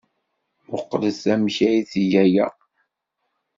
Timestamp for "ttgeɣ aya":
1.83-2.47